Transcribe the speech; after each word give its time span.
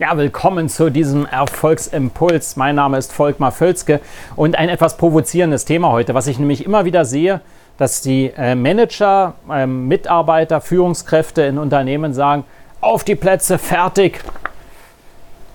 Ja, 0.00 0.16
willkommen 0.16 0.68
zu 0.68 0.90
diesem 0.90 1.26
Erfolgsimpuls. 1.26 2.54
Mein 2.54 2.76
Name 2.76 2.98
ist 2.98 3.12
Volkmar 3.12 3.50
Völzke 3.50 4.00
und 4.36 4.54
ein 4.56 4.68
etwas 4.68 4.96
provozierendes 4.96 5.64
Thema 5.64 5.90
heute, 5.90 6.14
was 6.14 6.28
ich 6.28 6.38
nämlich 6.38 6.64
immer 6.64 6.84
wieder 6.84 7.04
sehe, 7.04 7.40
dass 7.78 8.00
die 8.00 8.32
äh, 8.36 8.54
Manager, 8.54 9.34
äh, 9.50 9.66
Mitarbeiter, 9.66 10.60
Führungskräfte 10.60 11.42
in 11.42 11.58
Unternehmen 11.58 12.14
sagen, 12.14 12.44
auf 12.80 13.02
die 13.02 13.16
Plätze, 13.16 13.58
fertig. 13.58 14.22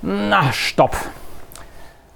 Na, 0.01 0.51
stopp. 0.51 0.97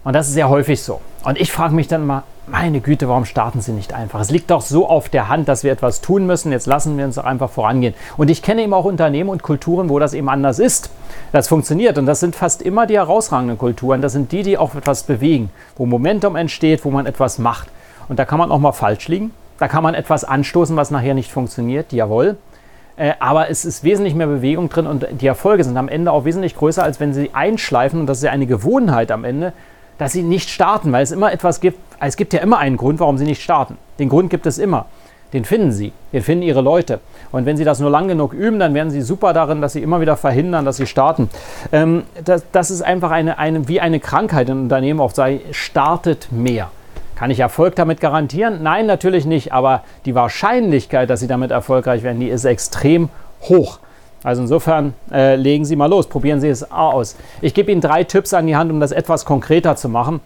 Und 0.03 0.11
das 0.11 0.27
ist 0.27 0.33
sehr 0.33 0.49
häufig 0.49 0.81
so. 0.81 0.99
Und 1.23 1.39
ich 1.39 1.49
frage 1.53 1.73
mich 1.73 1.87
dann 1.87 2.05
mal, 2.05 2.23
meine 2.47 2.79
Güte, 2.79 3.09
warum 3.09 3.25
starten 3.25 3.61
Sie 3.61 3.73
nicht 3.73 3.93
einfach? 3.93 4.21
Es 4.21 4.31
liegt 4.31 4.49
doch 4.51 4.61
so 4.61 4.87
auf 4.87 5.09
der 5.09 5.27
Hand, 5.27 5.49
dass 5.49 5.63
wir 5.63 5.71
etwas 5.71 6.01
tun 6.01 6.25
müssen. 6.25 6.51
Jetzt 6.51 6.65
lassen 6.65 6.97
wir 6.97 7.05
uns 7.05 7.15
doch 7.15 7.25
einfach 7.25 7.49
vorangehen. 7.49 7.93
Und 8.15 8.29
ich 8.29 8.41
kenne 8.41 8.63
eben 8.63 8.73
auch 8.73 8.85
Unternehmen 8.85 9.29
und 9.29 9.43
Kulturen, 9.43 9.89
wo 9.89 9.99
das 9.99 10.13
eben 10.13 10.29
anders 10.29 10.59
ist. 10.59 10.89
Das 11.33 11.49
funktioniert. 11.49 11.97
Und 11.97 12.05
das 12.05 12.21
sind 12.21 12.35
fast 12.35 12.61
immer 12.61 12.87
die 12.87 12.95
herausragenden 12.95 13.57
Kulturen. 13.57 14.01
Das 14.01 14.13
sind 14.13 14.31
die, 14.31 14.43
die 14.43 14.57
auch 14.57 14.75
etwas 14.75 15.03
bewegen, 15.03 15.49
wo 15.75 15.85
Momentum 15.85 16.35
entsteht, 16.35 16.85
wo 16.85 16.91
man 16.91 17.05
etwas 17.05 17.37
macht. 17.37 17.67
Und 18.07 18.17
da 18.17 18.23
kann 18.23 18.39
man 18.39 18.49
auch 18.49 18.59
mal 18.59 18.71
falsch 18.71 19.09
liegen. 19.09 19.31
Da 19.59 19.67
kann 19.67 19.83
man 19.83 19.93
etwas 19.93 20.23
anstoßen, 20.23 20.75
was 20.77 20.89
nachher 20.89 21.15
nicht 21.15 21.31
funktioniert. 21.31 21.91
Jawohl. 21.91 22.37
Äh, 22.95 23.13
aber 23.19 23.49
es 23.49 23.65
ist 23.65 23.83
wesentlich 23.83 24.15
mehr 24.15 24.27
Bewegung 24.27 24.69
drin 24.69 24.87
und 24.87 25.05
die 25.21 25.27
Erfolge 25.27 25.63
sind 25.63 25.77
am 25.77 25.89
Ende 25.89 26.11
auch 26.11 26.25
wesentlich 26.25 26.55
größer, 26.55 26.81
als 26.81 26.99
wenn 26.99 27.13
sie 27.13 27.31
einschleifen. 27.33 27.99
Und 27.99 28.07
das 28.07 28.19
ist 28.19 28.23
ja 28.23 28.31
eine 28.31 28.47
Gewohnheit 28.47 29.11
am 29.11 29.25
Ende, 29.25 29.53
dass 29.97 30.13
sie 30.13 30.23
nicht 30.23 30.49
starten, 30.49 30.91
weil 30.91 31.03
es 31.03 31.11
immer 31.11 31.31
etwas 31.31 31.59
gibt, 31.59 31.79
es 31.99 32.17
gibt 32.17 32.33
ja 32.33 32.41
immer 32.41 32.59
einen 32.59 32.77
Grund, 32.77 32.99
warum 32.99 33.17
sie 33.17 33.25
nicht 33.25 33.41
starten. 33.41 33.77
Den 33.99 34.09
Grund 34.09 34.29
gibt 34.29 34.45
es 34.45 34.57
immer. 34.57 34.85
Den 35.33 35.43
finden 35.43 35.73
sie, 35.73 35.91
den 36.13 36.21
finden 36.21 36.43
ihre 36.43 36.61
Leute. 36.61 37.01
Und 37.33 37.45
wenn 37.45 37.57
sie 37.57 37.65
das 37.65 37.79
nur 37.79 37.89
lang 37.89 38.07
genug 38.07 38.33
üben, 38.33 38.59
dann 38.59 38.73
werden 38.73 38.91
sie 38.91 39.01
super 39.01 39.33
darin, 39.33 39.61
dass 39.61 39.73
sie 39.73 39.83
immer 39.83 39.99
wieder 39.99 40.15
verhindern, 40.15 40.63
dass 40.63 40.77
sie 40.77 40.85
starten. 40.85 41.29
Ähm, 41.73 42.03
das, 42.23 42.45
das, 42.53 42.71
ist 42.71 42.81
einfach 42.81 43.11
eine, 43.11 43.37
eine, 43.37 43.67
wie 43.67 43.81
eine 43.81 43.99
Krankheit 43.99 44.47
im 44.47 44.61
Unternehmen 44.61 45.01
oft 45.01 45.17
sei, 45.17 45.41
startet 45.51 46.31
mehr. 46.31 46.69
Kann 47.15 47.29
ich 47.29 47.39
Erfolg 47.39 47.75
damit 47.75 47.99
garantieren? 47.99 48.63
Nein, 48.63 48.85
natürlich 48.85 49.25
nicht. 49.25 49.51
Aber 49.51 49.83
die 50.05 50.15
Wahrscheinlichkeit, 50.15 51.09
dass 51.09 51.19
sie 51.19 51.27
damit 51.27 51.51
erfolgreich 51.51 52.03
werden, 52.03 52.21
die 52.21 52.29
ist 52.29 52.45
extrem 52.45 53.09
hoch. 53.41 53.79
Also 54.27 54.41
insofern 54.41 54.93
äh, 55.09 55.37
legen 55.37 55.63
Sie 55.63 55.77
mal 55.77 55.85
los, 55.85 56.07
probieren 56.07 56.41
Sie 56.41 56.49
es 56.49 56.69
aus. 56.69 57.15
Ich 57.39 57.53
gebe 57.53 57.71
Ihnen 57.71 57.79
drei 57.79 58.03
Tipps 58.03 58.33
an 58.33 58.45
die 58.45 58.57
Hand, 58.57 58.69
um 58.69 58.81
das 58.81 58.91
etwas 58.91 59.23
konkreter 59.23 59.77
zu 59.77 59.87
machen. 59.87 60.19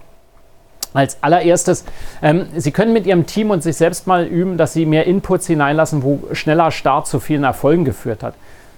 Als 0.91 1.21
allererstes, 1.21 1.85
ähm, 2.23 2.47
Sie 2.57 2.71
können 2.71 2.93
mit 2.93 3.05
Ihrem 3.05 3.27
Team 3.27 3.51
und 3.51 3.61
sich 3.61 3.77
selbst 3.77 4.07
mal 4.07 4.25
üben, 4.25 4.57
dass 4.57 4.73
Sie 4.73 4.87
mehr 4.87 5.05
Inputs 5.05 5.45
hineinlassen, 5.45 6.01
wo 6.01 6.19
schneller 6.31 6.71
Start 6.71 7.05
zu 7.05 7.19
vielen 7.19 7.43
Erfolgen 7.43 7.85
geführt 7.85 8.23
hat. 8.23 8.33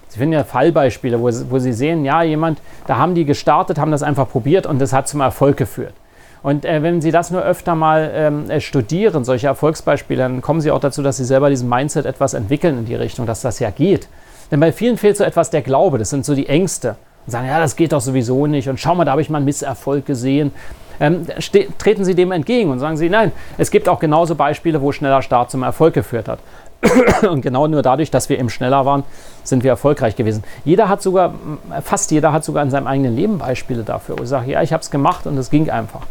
Sie 0.08 0.18
finden 0.18 0.34
ja 0.34 0.44
Fallbeispiele, 0.44 1.18
wo, 1.18 1.30
wo 1.48 1.58
Sie 1.58 1.72
sehen, 1.72 2.04
ja, 2.04 2.22
jemand, 2.22 2.60
da 2.86 2.98
haben 2.98 3.14
die 3.14 3.24
gestartet, 3.24 3.78
haben 3.78 3.92
das 3.92 4.02
einfach 4.02 4.28
probiert 4.28 4.66
und 4.66 4.78
das 4.78 4.92
hat 4.92 5.08
zum 5.08 5.22
Erfolg 5.22 5.56
geführt. 5.56 5.94
Und 6.42 6.66
äh, 6.66 6.82
wenn 6.82 7.00
Sie 7.00 7.12
das 7.12 7.30
nur 7.30 7.42
öfter 7.42 7.74
mal 7.74 8.10
ähm, 8.14 8.50
äh, 8.50 8.60
studieren, 8.60 9.24
solche 9.24 9.46
Erfolgsbeispiele, 9.46 10.22
dann 10.22 10.42
kommen 10.42 10.60
Sie 10.60 10.70
auch 10.70 10.80
dazu, 10.80 11.02
dass 11.02 11.16
Sie 11.16 11.24
selber 11.24 11.48
diesen 11.48 11.70
Mindset 11.70 12.04
etwas 12.04 12.34
entwickeln 12.34 12.80
in 12.80 12.84
die 12.84 12.94
Richtung, 12.94 13.24
dass 13.24 13.40
das 13.40 13.58
ja 13.58 13.70
geht. 13.70 14.06
Denn 14.50 14.60
bei 14.60 14.72
vielen 14.72 14.96
fehlt 14.96 15.16
so 15.16 15.24
etwas 15.24 15.50
der 15.50 15.62
Glaube, 15.62 15.98
das 15.98 16.10
sind 16.10 16.24
so 16.24 16.34
die 16.34 16.48
Ängste. 16.48 16.96
Und 17.26 17.30
sagen, 17.30 17.46
ja, 17.46 17.58
das 17.58 17.76
geht 17.76 17.92
doch 17.92 18.00
sowieso 18.00 18.46
nicht. 18.46 18.68
Und 18.68 18.78
schau 18.78 18.94
mal, 18.94 19.04
da 19.04 19.12
habe 19.12 19.22
ich 19.22 19.30
mal 19.30 19.38
einen 19.38 19.46
Misserfolg 19.46 20.06
gesehen. 20.06 20.52
Ähm, 21.00 21.26
treten 21.78 22.04
Sie 22.04 22.14
dem 22.14 22.30
entgegen 22.30 22.70
und 22.70 22.78
sagen 22.78 22.96
Sie, 22.96 23.08
nein, 23.08 23.32
es 23.58 23.70
gibt 23.70 23.88
auch 23.88 23.98
genauso 23.98 24.36
Beispiele, 24.36 24.80
wo 24.80 24.92
schneller 24.92 25.22
Start 25.22 25.50
zum 25.50 25.62
Erfolg 25.62 25.94
geführt 25.94 26.28
hat. 26.28 26.38
und 27.28 27.40
genau 27.40 27.66
nur 27.66 27.82
dadurch, 27.82 28.10
dass 28.10 28.28
wir 28.28 28.38
eben 28.38 28.50
schneller 28.50 28.84
waren, 28.84 29.04
sind 29.42 29.64
wir 29.64 29.70
erfolgreich 29.70 30.16
gewesen. 30.16 30.44
Jeder 30.64 30.88
hat 30.88 31.02
sogar, 31.02 31.34
fast 31.82 32.10
jeder 32.10 32.32
hat 32.32 32.44
sogar 32.44 32.62
in 32.62 32.70
seinem 32.70 32.86
eigenen 32.86 33.16
Leben 33.16 33.38
Beispiele 33.38 33.82
dafür. 33.82 34.18
Wo 34.18 34.22
ich 34.22 34.28
sage, 34.28 34.52
ja, 34.52 34.62
ich 34.62 34.72
habe 34.72 34.82
es 34.82 34.90
gemacht 34.90 35.26
und 35.26 35.36
es 35.38 35.50
ging 35.50 35.70
einfach. 35.70 36.02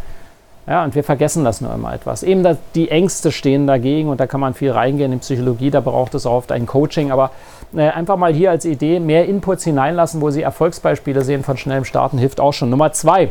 Ja, 0.66 0.85
und 0.85 0.96
wir 0.96 1.03
vergessen 1.03 1.44
das 1.44 1.59
nur 1.59 1.74
immer 1.74 1.94
etwas. 1.94 2.24
Eben 2.24 2.57
die 2.74 2.90
Ängste 2.90 3.34
stehen 3.34 3.68
dagegen 3.68 4.07
und 4.07 4.19
da 4.22 4.28
kann 4.28 4.40
man 4.40 4.53
viel 4.53 4.72
reingehen 4.72 5.12
in 5.12 5.19
Psychologie, 5.19 5.72
da 5.72 5.81
braucht 5.81 6.16
es 6.16 6.25
auch 6.25 6.35
oft 6.35 6.51
ein 6.53 6.66
Coaching, 6.66 7.12
aber 7.12 7.31
äh, 7.75 7.90
einfach 7.90 8.16
mal 8.16 8.34
hier 8.34 8.51
als 8.51 8.63
Idee 8.63 9.01
mehr 9.01 9.25
Inputs 9.25 9.66
hineinlassen, 9.66 10.22
wo 10.22 10.29
Sie 10.29 10.41
Erfolgsbeispiele 10.41 11.22
sehen 11.22 11.44
von 11.44 11.57
schnellem 11.57 11.84
Starten, 11.84 12.18
hilft 12.18 12.40
auch 12.40 12.53
schon. 12.53 12.69
Nummer 12.69 12.94
zwei, 12.94 13.29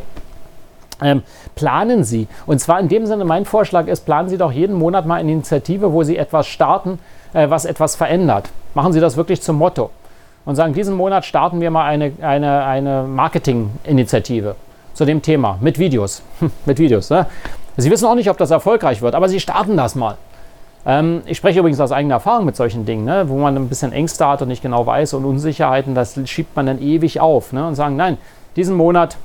ähm, 1.00 1.22
planen 1.54 2.04
Sie. 2.04 2.28
Und 2.44 2.60
zwar 2.60 2.78
in 2.80 2.88
dem 2.88 3.06
Sinne, 3.06 3.24
mein 3.24 3.46
Vorschlag 3.46 3.86
ist, 3.86 4.04
planen 4.04 4.28
Sie 4.28 4.36
doch 4.36 4.52
jeden 4.52 4.76
Monat 4.76 5.06
mal 5.06 5.14
eine 5.14 5.32
Initiative, 5.32 5.92
wo 5.92 6.02
Sie 6.02 6.18
etwas 6.18 6.46
starten, 6.46 6.98
äh, 7.32 7.48
was 7.48 7.64
etwas 7.64 7.96
verändert. 7.96 8.50
Machen 8.74 8.92
Sie 8.92 9.00
das 9.00 9.16
wirklich 9.16 9.40
zum 9.40 9.56
Motto 9.56 9.88
und 10.44 10.56
sagen, 10.56 10.74
diesen 10.74 10.96
Monat 10.96 11.24
starten 11.24 11.62
wir 11.62 11.70
mal 11.70 11.86
eine, 11.86 12.12
eine, 12.20 12.64
eine 12.64 13.04
Marketing-Initiative 13.04 14.54
zu 14.94 15.04
dem 15.04 15.22
Thema 15.22 15.58
mit 15.60 15.78
Videos. 15.78 16.22
mit 16.66 16.78
Videos. 16.78 17.10
Ne? 17.10 17.26
Sie 17.76 17.90
wissen 17.90 18.06
auch 18.06 18.14
nicht, 18.14 18.30
ob 18.30 18.38
das 18.38 18.50
erfolgreich 18.50 19.02
wird, 19.02 19.14
aber 19.14 19.28
Sie 19.28 19.40
starten 19.40 19.76
das 19.76 19.94
mal. 19.94 20.16
Ähm, 20.84 21.22
ich 21.26 21.36
spreche 21.36 21.60
übrigens 21.60 21.80
aus 21.80 21.92
eigener 21.92 22.14
Erfahrung 22.14 22.44
mit 22.44 22.56
solchen 22.56 22.84
Dingen, 22.84 23.04
ne? 23.04 23.28
wo 23.28 23.38
man 23.38 23.56
ein 23.56 23.68
bisschen 23.68 23.92
Ängste 23.92 24.26
hat 24.26 24.42
und 24.42 24.48
nicht 24.48 24.62
genau 24.62 24.84
weiß 24.84 25.14
und 25.14 25.24
Unsicherheiten, 25.24 25.94
das 25.94 26.18
schiebt 26.24 26.56
man 26.56 26.66
dann 26.66 26.82
ewig 26.82 27.20
auf 27.20 27.52
ne? 27.52 27.66
und 27.66 27.74
sagen, 27.74 27.96
nein, 27.96 28.18
diesen 28.56 28.76
Monat 28.76 29.16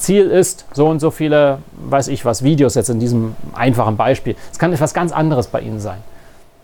Ziel 0.00 0.30
ist 0.30 0.64
so 0.72 0.88
und 0.88 0.98
so 0.98 1.10
viele, 1.10 1.58
weiß 1.72 2.08
ich 2.08 2.24
was, 2.24 2.42
Videos 2.42 2.74
jetzt 2.74 2.88
in 2.88 2.98
diesem 2.98 3.36
einfachen 3.54 3.96
Beispiel. 3.96 4.34
Es 4.50 4.58
kann 4.58 4.72
etwas 4.72 4.94
ganz 4.94 5.12
anderes 5.12 5.46
bei 5.46 5.60
Ihnen 5.60 5.78
sein. 5.78 5.98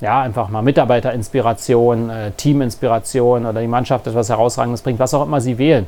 Ja, 0.00 0.20
einfach 0.22 0.48
mal 0.48 0.62
Mitarbeiterinspiration, 0.62 2.10
äh, 2.10 2.30
Teaminspiration 2.32 3.46
oder 3.46 3.60
die 3.60 3.66
Mannschaft 3.66 4.06
etwas 4.06 4.28
Herausragendes 4.28 4.82
bringt, 4.82 4.98
was 4.98 5.14
auch 5.14 5.22
immer 5.22 5.40
Sie 5.40 5.58
wählen. 5.58 5.86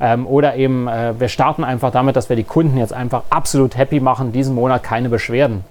Ähm, 0.00 0.26
oder 0.26 0.56
eben, 0.56 0.88
äh, 0.88 1.18
wir 1.18 1.28
starten 1.28 1.62
einfach 1.62 1.92
damit, 1.92 2.16
dass 2.16 2.28
wir 2.28 2.36
die 2.36 2.44
Kunden 2.44 2.78
jetzt 2.78 2.92
einfach 2.92 3.22
absolut 3.30 3.76
happy 3.76 4.00
machen, 4.00 4.32
diesen 4.32 4.54
Monat 4.54 4.82
keine 4.82 5.08
Beschwerden. 5.08 5.64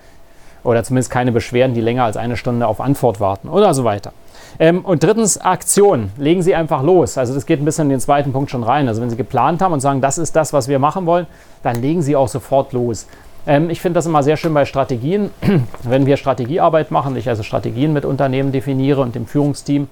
Oder 0.64 0.84
zumindest 0.84 1.10
keine 1.10 1.32
Beschwerden, 1.32 1.74
die 1.74 1.82
länger 1.82 2.04
als 2.04 2.18
eine 2.18 2.38
Stunde 2.38 2.68
auf 2.68 2.82
Antwort 2.82 3.20
warten 3.20 3.50
oder 3.50 3.74
so 3.74 3.86
weiter. 3.86 4.12
Ähm, 4.60 4.84
und 4.84 5.04
drittens, 5.04 5.40
Aktion. 5.40 6.12
Legen 6.18 6.42
Sie 6.42 6.54
einfach 6.54 6.84
los. 6.84 7.18
Also 7.18 7.34
das 7.34 7.46
geht 7.46 7.62
ein 7.62 7.66
bisschen 7.66 7.86
in 7.86 7.92
den 7.92 8.00
zweiten 8.00 8.34
Punkt 8.34 8.52
schon 8.52 8.64
rein. 8.64 8.88
Also 8.88 9.02
wenn 9.02 9.10
Sie 9.10 9.18
geplant 9.18 9.62
haben 9.62 9.74
und 9.74 9.80
sagen, 9.80 10.02
das 10.02 10.18
ist 10.18 10.36
das, 10.36 10.54
was 10.54 10.68
wir 10.68 10.80
machen 10.80 11.06
wollen, 11.06 11.28
dann 11.64 11.76
legen 11.76 12.02
Sie 12.02 12.16
auch 12.16 12.28
sofort 12.28 12.74
los. 12.74 13.08
Ähm, 13.48 13.70
ich 13.70 13.82
finde 13.82 13.98
das 13.98 14.06
immer 14.06 14.22
sehr 14.22 14.38
schön 14.38 14.54
bei 14.54 14.66
Strategien. 14.66 15.32
wenn 15.84 16.06
wir 16.06 16.18
Strategiearbeit 16.18 16.92
machen, 16.92 17.16
ich 17.16 17.30
also 17.30 17.42
Strategien 17.44 17.94
mit 17.94 18.06
Unternehmen 18.06 18.52
definiere 18.52 19.02
und 19.02 19.16
dem 19.16 19.26
Führungsteam, 19.26 19.88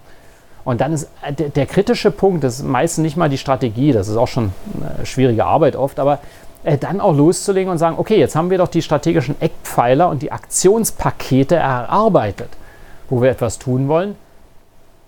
und 0.67 0.81
dann 0.81 0.91
ist 0.91 1.09
äh, 1.21 1.31
der, 1.31 1.47
der 1.47 1.65
kritische 1.65 2.11
Punkt, 2.11 2.43
das 2.43 2.59
ist 2.59 2.65
meistens 2.65 3.01
nicht 3.01 3.15
mal 3.15 3.29
die 3.29 3.37
Strategie, 3.37 3.93
das 3.93 4.09
ist 4.09 4.17
auch 4.17 4.27
schon 4.27 4.51
eine 4.75 5.05
schwierige 5.05 5.45
Arbeit 5.45 5.77
oft, 5.77 5.97
aber 5.97 6.19
äh, 6.65 6.77
dann 6.77 6.99
auch 6.99 7.15
loszulegen 7.15 7.71
und 7.71 7.77
sagen, 7.77 7.95
okay, 7.97 8.19
jetzt 8.19 8.35
haben 8.35 8.49
wir 8.49 8.57
doch 8.57 8.67
die 8.67 8.81
strategischen 8.81 9.39
Eckpfeiler 9.39 10.09
und 10.09 10.23
die 10.23 10.33
Aktionspakete 10.33 11.55
erarbeitet, 11.55 12.49
wo 13.09 13.21
wir 13.21 13.29
etwas 13.29 13.59
tun 13.59 13.87
wollen. 13.87 14.17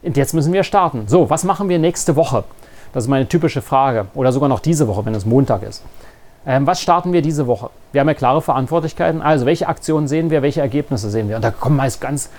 Und 0.02 0.16
jetzt 0.16 0.34
müssen 0.34 0.54
wir 0.54 0.64
starten. 0.64 1.04
So, 1.08 1.30
was 1.30 1.44
machen 1.44 1.68
wir 1.68 1.78
nächste 1.78 2.16
Woche? 2.16 2.46
Das 2.94 3.04
ist 3.04 3.10
meine 3.10 3.28
typische 3.28 3.62
Frage. 3.62 4.06
Oder 4.16 4.32
sogar 4.32 4.48
noch 4.48 4.62
diese 4.62 4.88
Woche, 4.88 5.06
wenn 5.06 5.14
es 5.14 5.26
Montag 5.26 5.64
ist. 5.64 5.84
Ähm, 6.48 6.68
was 6.68 6.80
starten 6.80 7.12
wir 7.12 7.22
diese 7.22 7.48
Woche? 7.48 7.70
Wir 7.92 8.00
haben 8.00 8.08
ja 8.08 8.14
klare 8.14 8.42
Verantwortlichkeiten. 8.42 9.22
Also, 9.22 9.46
welche 9.46 9.68
Aktionen 9.68 10.08
sehen 10.08 10.30
wir, 10.30 10.42
welche 10.42 10.62
Ergebnisse 10.62 11.10
sehen 11.10 11.28
wir? 11.28 11.36
Und 11.36 11.44
da 11.44 11.52
kommen 11.52 11.76
meist 11.76 12.00
ganz 12.00 12.30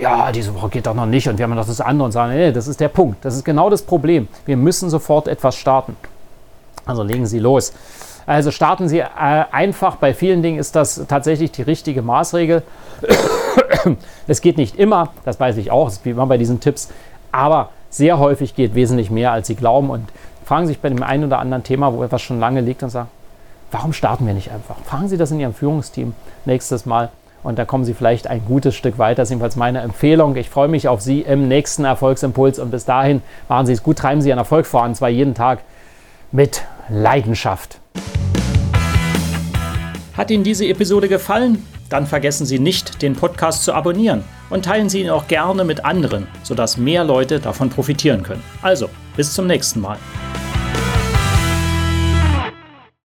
ja, 0.00 0.32
diese 0.32 0.54
Woche 0.54 0.68
geht 0.70 0.86
doch 0.86 0.94
noch 0.94 1.06
nicht 1.06 1.28
und 1.28 1.38
wir 1.38 1.44
haben 1.44 1.54
noch 1.54 1.66
das 1.66 1.80
andere 1.80 2.06
und 2.06 2.12
sagen, 2.12 2.32
nee, 2.32 2.52
das 2.52 2.68
ist 2.68 2.80
der 2.80 2.88
Punkt. 2.88 3.24
Das 3.24 3.36
ist 3.36 3.44
genau 3.44 3.70
das 3.70 3.82
Problem. 3.82 4.28
Wir 4.46 4.56
müssen 4.56 4.90
sofort 4.90 5.28
etwas 5.28 5.56
starten. 5.56 5.96
Also 6.86 7.02
legen 7.02 7.26
Sie 7.26 7.38
los. 7.38 7.72
Also 8.26 8.50
starten 8.50 8.88
Sie 8.88 9.00
äh, 9.00 9.06
einfach. 9.52 9.96
Bei 9.96 10.12
vielen 10.12 10.42
Dingen 10.42 10.58
ist 10.58 10.76
das 10.76 11.02
tatsächlich 11.08 11.50
die 11.52 11.62
richtige 11.62 12.02
Maßregel. 12.02 12.62
es 14.26 14.40
geht 14.40 14.58
nicht 14.58 14.76
immer, 14.76 15.10
das 15.24 15.38
weiß 15.40 15.56
ich 15.56 15.70
auch, 15.70 15.90
wie 16.04 16.10
immer 16.10 16.26
bei 16.26 16.36
diesen 16.36 16.60
Tipps, 16.60 16.88
aber 17.32 17.70
sehr 17.90 18.18
häufig 18.18 18.54
geht 18.54 18.74
wesentlich 18.74 19.10
mehr, 19.10 19.32
als 19.32 19.46
Sie 19.46 19.54
glauben. 19.54 19.90
Und 19.90 20.08
fragen 20.44 20.66
Sie 20.66 20.74
sich 20.74 20.80
bei 20.80 20.88
dem 20.88 21.02
einen 21.02 21.24
oder 21.24 21.38
anderen 21.38 21.62
Thema, 21.62 21.92
wo 21.94 22.02
etwas 22.02 22.20
schon 22.20 22.38
lange 22.40 22.60
liegt 22.60 22.82
und 22.82 22.90
sagen, 22.90 23.08
warum 23.70 23.92
starten 23.92 24.26
wir 24.26 24.34
nicht 24.34 24.50
einfach? 24.50 24.76
Fragen 24.84 25.08
Sie 25.08 25.16
das 25.16 25.30
in 25.30 25.40
Ihrem 25.40 25.54
Führungsteam 25.54 26.14
nächstes 26.44 26.84
Mal. 26.86 27.10
Und 27.42 27.58
da 27.58 27.64
kommen 27.64 27.84
Sie 27.84 27.94
vielleicht 27.94 28.26
ein 28.26 28.44
gutes 28.44 28.74
Stück 28.74 28.98
weiter. 28.98 29.16
Das 29.16 29.28
ist 29.28 29.30
jedenfalls 29.30 29.56
meine 29.56 29.80
Empfehlung. 29.80 30.36
Ich 30.36 30.50
freue 30.50 30.68
mich 30.68 30.88
auf 30.88 31.00
Sie 31.00 31.20
im 31.20 31.48
nächsten 31.48 31.84
Erfolgsimpuls. 31.84 32.58
Und 32.58 32.70
bis 32.70 32.84
dahin 32.84 33.22
machen 33.48 33.66
Sie 33.66 33.72
es 33.72 33.82
gut, 33.82 33.98
treiben 33.98 34.20
Sie 34.20 34.28
Ihren 34.28 34.38
Erfolg 34.38 34.66
voran. 34.66 34.90
Und 34.90 34.94
zwar 34.96 35.08
jeden 35.08 35.34
Tag 35.34 35.60
mit 36.32 36.62
Leidenschaft. 36.88 37.78
Hat 40.16 40.30
Ihnen 40.30 40.44
diese 40.44 40.66
Episode 40.66 41.08
gefallen? 41.08 41.64
Dann 41.88 42.06
vergessen 42.06 42.44
Sie 42.44 42.58
nicht, 42.58 43.00
den 43.00 43.14
Podcast 43.14 43.64
zu 43.64 43.72
abonnieren 43.72 44.24
und 44.50 44.64
teilen 44.64 44.88
Sie 44.88 45.00
ihn 45.00 45.10
auch 45.10 45.26
gerne 45.26 45.64
mit 45.64 45.84
anderen, 45.84 46.26
sodass 46.42 46.76
mehr 46.76 47.04
Leute 47.04 47.40
davon 47.40 47.70
profitieren 47.70 48.22
können. 48.22 48.42
Also, 48.60 48.90
bis 49.16 49.32
zum 49.32 49.46
nächsten 49.46 49.80
Mal. 49.80 49.96